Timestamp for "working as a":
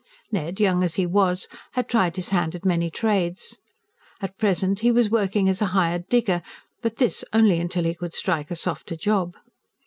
5.11-5.67